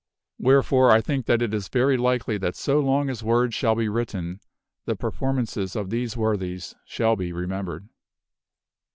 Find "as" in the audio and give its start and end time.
3.11-3.21